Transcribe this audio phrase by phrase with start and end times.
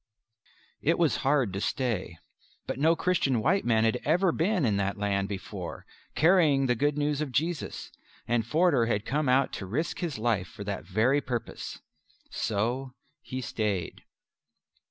[0.81, 2.17] It was hard to stay.
[2.65, 5.85] But no Christian white man had ever been in that land before
[6.15, 7.91] carrying the Good News of Jesus,
[8.27, 11.81] and Forder had come out to risk his life for that very purpose.
[12.31, 14.01] So he stayed.